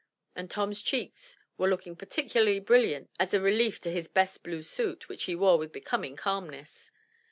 and 0.35 0.49
Tom's 0.49 0.81
cheeks 0.81 1.37
were 1.59 1.67
looking 1.69 1.95
particularly 1.95 2.59
brilliant 2.59 3.07
as 3.19 3.35
a 3.35 3.39
relief 3.39 3.79
to 3.79 3.91
his 3.91 4.07
best 4.07 4.41
blue 4.41 4.63
suit 4.63 5.07
which 5.07 5.25
he 5.25 5.35
wore 5.35 5.59
with 5.59 5.71
becoming 5.71 6.15
calmness. 6.15 6.89